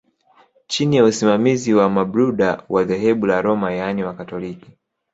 [0.67, 4.69] Chini ya usimamizi wa Mabruda wa dhehebu la Roma yaani wakatoliki